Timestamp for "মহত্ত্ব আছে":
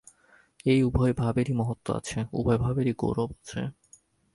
1.53-2.19